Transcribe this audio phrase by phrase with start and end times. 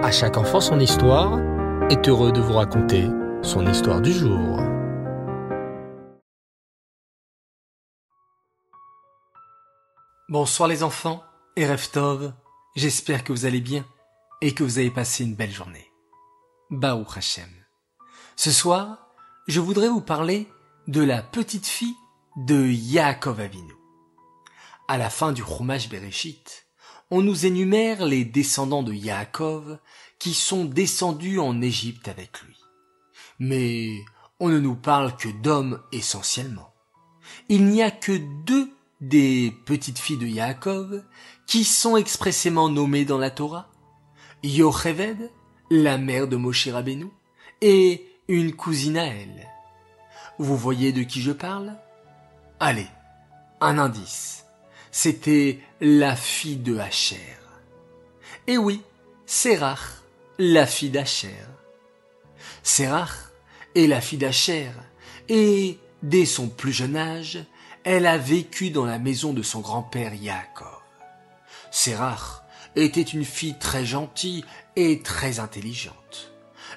[0.00, 1.40] À chaque enfant son histoire
[1.90, 3.08] est heureux de vous raconter
[3.42, 4.60] son histoire du jour.
[10.28, 11.24] Bonsoir les enfants
[11.56, 12.32] et Reftov,
[12.76, 13.84] j'espère que vous allez bien
[14.40, 15.90] et que vous avez passé une belle journée.
[16.70, 17.50] Baou Hashem.
[18.36, 19.08] Ce soir,
[19.48, 20.46] je voudrais vous parler
[20.86, 21.96] de la petite fille
[22.36, 23.74] de Yaakov Avinu.
[24.86, 26.67] À la fin du Chumash Bereshit,
[27.10, 29.78] on nous énumère les descendants de Yaakov
[30.18, 32.56] qui sont descendus en Égypte avec lui.
[33.38, 34.04] Mais
[34.40, 36.74] on ne nous parle que d'hommes essentiellement.
[37.48, 38.12] Il n'y a que
[38.44, 41.02] deux des petites filles de Yaakov
[41.46, 43.70] qui sont expressément nommées dans la Torah.
[44.42, 45.30] Yocheved,
[45.70, 47.08] la mère de Moshe Rabbeinu,
[47.60, 49.48] et une cousine à elle.
[50.38, 51.76] Vous voyez de qui je parle?
[52.60, 52.86] Allez,
[53.60, 54.44] un indice
[55.00, 57.36] c'était la fille de Hacher.
[58.48, 58.82] Et oui,
[59.26, 60.02] Sérach,
[60.40, 61.36] la fille d'Hacher.
[62.64, 63.30] Sérach
[63.76, 64.72] est la fille d'Hacher,
[65.28, 67.38] et dès son plus jeune âge,
[67.84, 70.82] elle a vécu dans la maison de son grand-père Yaakov.
[71.70, 72.42] Sérach
[72.74, 76.32] était une fille très gentille et très intelligente.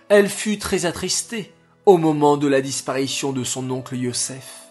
[0.09, 1.51] Elle fut très attristée
[1.87, 4.67] au moment de la disparition de son oncle Yosef,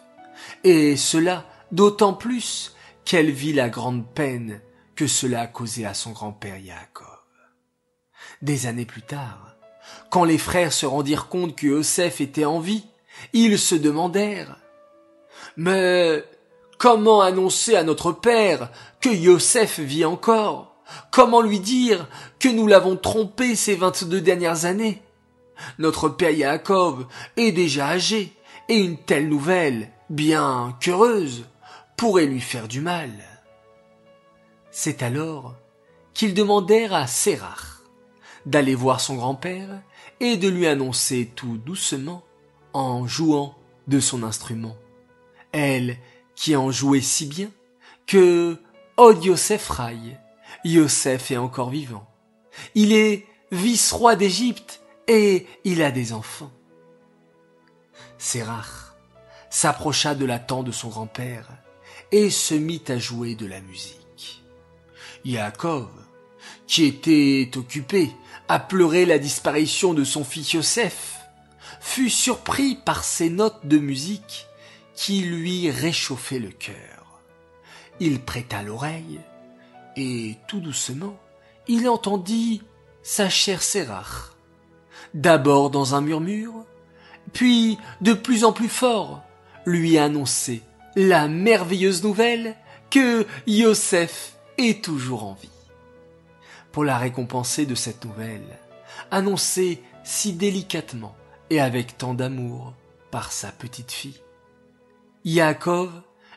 [0.62, 2.77] et cela d'autant plus
[3.11, 4.61] qu'elle vit la grande peine
[4.94, 7.08] que cela a causé à son grand-père Yaakov.
[8.41, 9.56] Des années plus tard,
[10.11, 12.84] quand les frères se rendirent compte que Yosef était en vie,
[13.33, 14.56] ils se demandèrent
[15.56, 16.22] Mais
[16.78, 20.77] comment annoncer à notre père que Yosef vit encore?
[21.11, 22.06] Comment lui dire
[22.38, 25.03] que nous l'avons trompé ces vingt-deux dernières années?
[25.81, 28.33] Notre père Yaakov est déjà âgé,
[28.69, 31.44] et une telle nouvelle, bien qu'heureuse,
[32.01, 33.11] pourrait lui faire du mal.
[34.70, 35.55] C'est alors
[36.15, 37.83] qu'ils demandèrent à Sérach
[38.47, 39.83] d'aller voir son grand-père
[40.19, 42.23] et de lui annoncer tout doucement
[42.73, 43.55] en jouant
[43.87, 44.78] de son instrument.
[45.53, 45.99] Elle
[46.37, 47.50] qui en jouait si bien
[48.06, 48.56] que,
[48.97, 49.71] oh Yosef
[50.65, 52.09] Yosef est encore vivant.
[52.75, 56.50] Il est vice-roi d'Égypte et il a des enfants.
[58.17, 58.94] Sérach
[59.50, 61.47] s'approcha de la tente de son grand-père
[62.12, 64.43] et se mit à jouer de la musique.
[65.25, 65.88] Yaakov,
[66.66, 68.11] qui était occupé
[68.49, 71.19] à pleurer la disparition de son fils Yosef,
[71.81, 74.47] fut surpris par ces notes de musique
[74.94, 77.21] qui lui réchauffaient le cœur.
[78.00, 79.21] Il prêta l'oreille,
[79.97, 81.19] et tout doucement,
[81.69, 82.62] il entendit
[83.03, 84.32] sa chère Sérach,
[85.15, 86.65] d'abord dans un murmure,
[87.32, 89.22] puis de plus en plus fort,
[89.67, 90.62] lui annoncer
[90.97, 92.56] la merveilleuse nouvelle
[92.91, 95.49] que Yosef est toujours en vie.
[96.73, 98.59] Pour la récompenser de cette nouvelle,
[99.11, 101.17] annoncée si délicatement
[101.50, 102.75] et avec tant d'amour
[103.11, 104.21] par sa petite fille,
[105.25, 105.91] Yaakov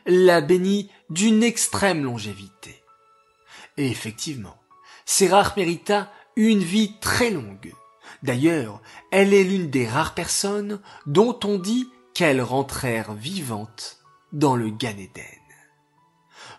[0.06, 2.82] l'a bénie d'une extrême longévité.
[3.76, 4.56] Et effectivement,
[5.06, 7.72] Sérach mérita une vie très longue.
[8.22, 14.03] D'ailleurs, elle est l'une des rares personnes dont on dit qu'elles rentrèrent vivantes
[14.34, 14.96] dans le Gan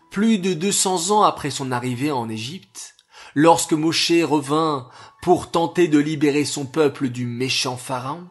[0.10, 2.96] Plus de 200 ans après son arrivée en Égypte,
[3.36, 4.90] lorsque Moshe revint
[5.22, 8.28] pour tenter de libérer son peuple du méchant pharaon,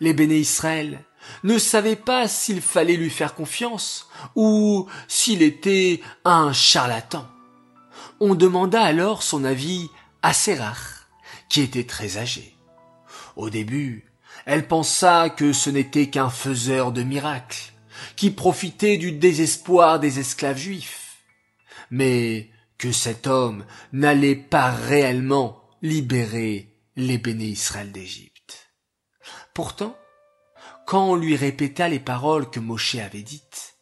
[0.00, 1.04] les béné Israël
[1.44, 7.26] ne savaient pas s'il fallait lui faire confiance ou s'il était un charlatan.
[8.20, 9.88] On demanda alors son avis
[10.22, 11.06] à Sérach,
[11.48, 12.56] qui était très âgé.
[13.36, 14.06] Au début,
[14.46, 17.71] elle pensa que ce n'était qu'un faiseur de miracles,
[18.16, 21.22] qui profitait du désespoir des esclaves juifs,
[21.90, 28.72] mais que cet homme n'allait pas réellement libérer les béné Israël d'Égypte.
[29.54, 29.96] Pourtant,
[30.86, 33.76] quand on lui répéta les paroles que Moshe avait dites,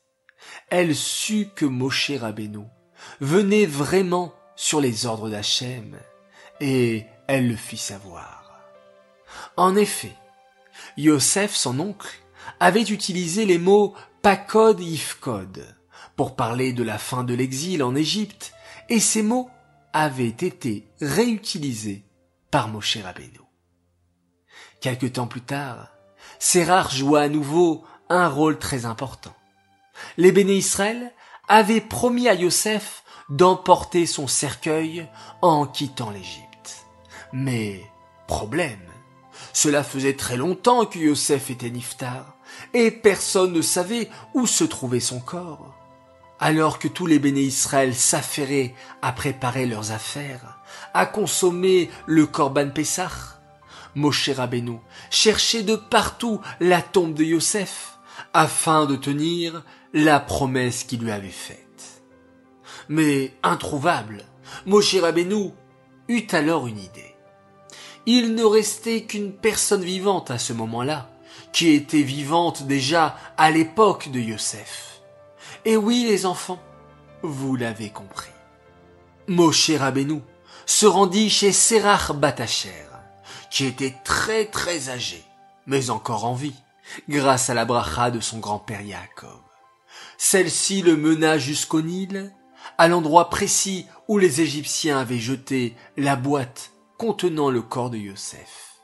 [0.68, 2.64] elle sut que Moshe Rabbeinu
[3.20, 5.98] venait vraiment sur les ordres d'Hachem,
[6.60, 8.60] et elle le fit savoir.
[9.56, 10.14] En effet,
[10.96, 12.10] Yosef, son oncle,
[12.58, 15.64] avait utilisé les mots Pakod Ifkod
[16.14, 18.52] pour parler de la fin de l'exil en Égypte,
[18.90, 19.48] et ces mots
[19.94, 22.04] avaient été réutilisés
[22.50, 23.40] par Moshe Rabbeinu.
[24.82, 25.88] Quelque temps plus tard,
[26.38, 29.34] Sérar joua à nouveau un rôle très important.
[30.18, 31.14] Les béné Israël
[31.48, 35.08] avaient promis à Yosef d'emporter son cercueil
[35.40, 36.86] en quittant l'Égypte.
[37.32, 37.82] Mais,
[38.26, 38.80] problème,
[39.54, 42.36] cela faisait très longtemps que Yosef était niftar,
[42.74, 45.76] et personne ne savait où se trouvait son corps.
[46.40, 50.58] alors que tous les béné Israël s'affairaient à préparer leurs affaires,
[50.94, 53.10] à consommer le Korban Pessah,
[53.94, 54.78] Moshe Rabbeinu
[55.10, 57.98] cherchait de partout la tombe de Yosef,
[58.32, 62.02] afin de tenir la promesse qu'il lui avait faite.
[62.88, 64.24] Mais introuvable,
[64.66, 65.50] Moshe Rabbeinu
[66.08, 67.14] eut alors une idée.
[68.06, 71.09] Il ne restait qu'une personne vivante à ce moment-là,
[71.52, 75.00] qui était vivante déjà à l'époque de Yosef.
[75.64, 76.60] Et oui, les enfants,
[77.22, 78.30] vous l'avez compris.
[79.28, 80.22] Moshe Rabbeinu
[80.66, 82.86] se rendit chez Serach Batacher,
[83.50, 85.22] qui était très très âgé,
[85.66, 86.54] mais encore en vie,
[87.08, 89.40] grâce à la bracha de son grand-père Yaakov.
[90.18, 92.32] Celle-ci le mena jusqu'au Nil,
[92.78, 98.76] à l'endroit précis où les Égyptiens avaient jeté la boîte contenant le corps de Yosef.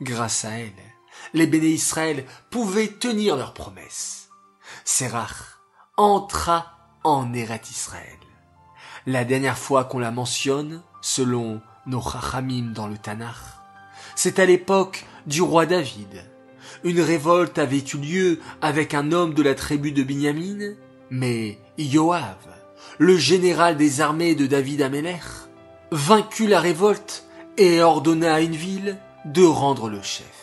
[0.00, 0.72] Grâce à elle,
[1.34, 4.28] les béné Israël pouvaient tenir leurs promesses.
[4.84, 5.60] Serach
[5.96, 8.18] entra en Eret Israël.
[9.06, 13.34] La dernière fois qu'on la mentionne, selon nos Chachamim dans le Tanakh,
[14.14, 16.24] c'est à l'époque du roi David.
[16.84, 20.74] Une révolte avait eu lieu avec un homme de la tribu de Binyamin,
[21.10, 22.36] mais Yoav,
[22.98, 25.16] le général des armées de David Améler,
[25.90, 27.24] vaincut la révolte
[27.56, 30.39] et ordonna à une ville de rendre le chef.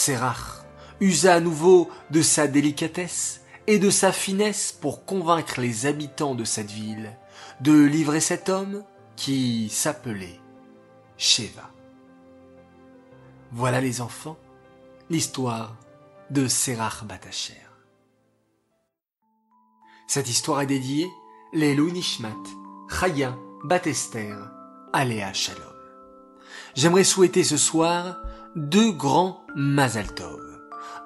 [0.00, 0.64] Sérach
[1.00, 6.44] usa à nouveau de sa délicatesse et de sa finesse pour convaincre les habitants de
[6.44, 7.14] cette ville
[7.60, 8.82] de livrer cet homme
[9.14, 10.40] qui s'appelait
[11.18, 11.70] Sheva.
[13.52, 14.38] Voilà les enfants,
[15.10, 15.76] l'histoire
[16.30, 17.60] de Serach Batacher.
[20.08, 21.10] Cette histoire est dédiée
[21.52, 22.42] les Nishmat,
[22.88, 24.34] Chaya, Batester,
[24.94, 25.74] Aléa Shalom.
[26.74, 28.16] J'aimerais souhaiter ce soir
[28.56, 30.40] deux grands Mazal Tov.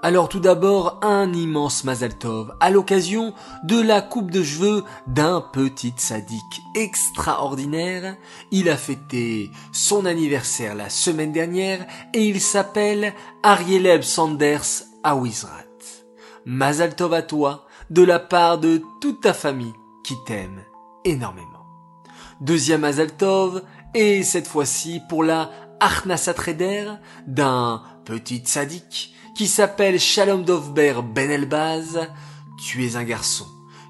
[0.03, 5.41] Alors tout d'abord un immense Mazal Tov à l'occasion de la coupe de cheveux d'un
[5.41, 8.17] petit sadique extraordinaire.
[8.51, 15.65] Il a fêté son anniversaire la semaine dernière et il s'appelle Arieleb Sanders Awizrat.
[16.47, 20.63] Mazal Tov à toi de la part de toute ta famille qui t'aime
[21.05, 21.49] énormément.
[22.41, 23.63] Deuxième Mazal Tov
[23.95, 25.51] et cette fois-ci pour la
[25.85, 26.91] Arnasatréder
[27.27, 32.09] d'un petit sadique qui s'appelle Shalom Dovber Ben Elbaz.
[32.57, 33.45] Tu es un garçon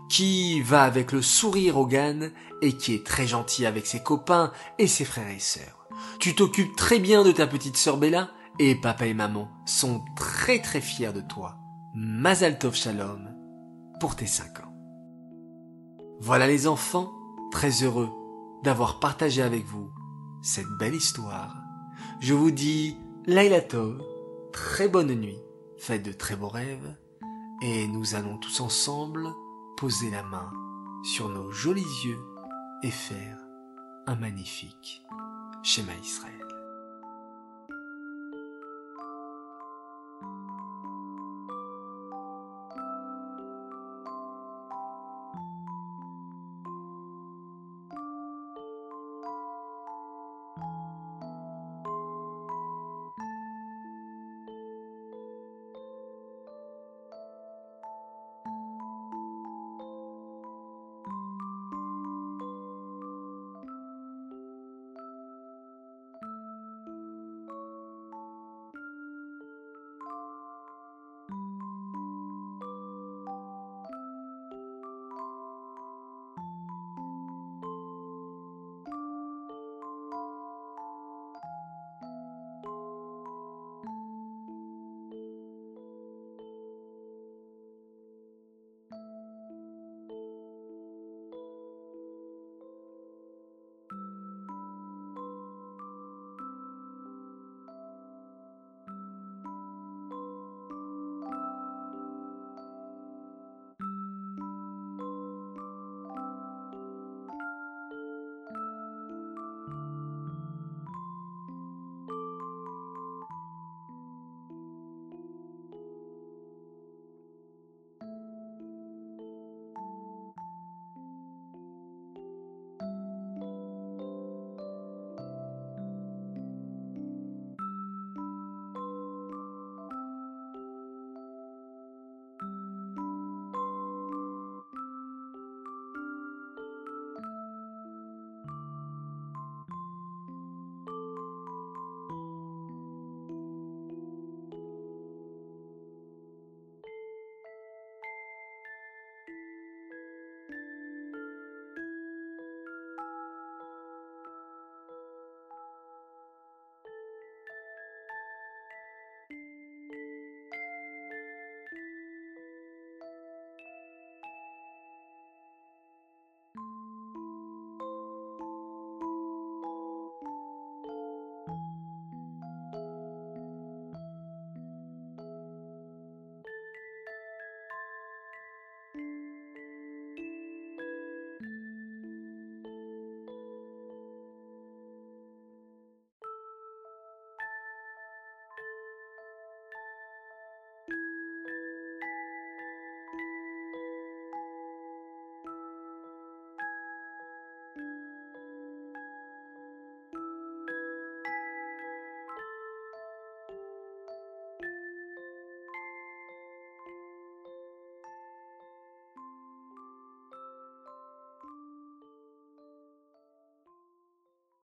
[0.08, 2.30] qui va avec le sourire au GAN
[2.62, 4.50] et qui est très gentil avec ses copains
[4.80, 5.86] et ses frères et sœurs.
[6.18, 10.60] Tu t'occupes très bien de ta petite sœur Bella et papa et maman sont très
[10.60, 11.58] très fiers de toi.
[11.94, 13.28] Mazal Tov Shalom
[14.00, 14.74] pour tes cinq ans.
[16.18, 17.12] Voilà les enfants,
[17.52, 18.10] très heureux
[18.64, 19.92] d'avoir partagé avec vous
[20.42, 21.63] cette belle histoire.
[22.26, 24.02] Je vous dis Laila Tov,
[24.50, 25.42] très bonne nuit,
[25.76, 26.96] faites de très beaux rêves,
[27.60, 29.28] et nous allons tous ensemble
[29.76, 30.50] poser la main
[31.02, 32.24] sur nos jolis yeux
[32.82, 33.36] et faire
[34.06, 35.02] un magnifique
[35.62, 36.43] schéma Israël.